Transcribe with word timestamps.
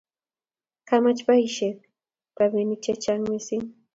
kamach 0.87 1.21
baishek 1.27 1.77
rabinik 2.37 2.81
chechang 2.85 3.21
mising 3.29 3.65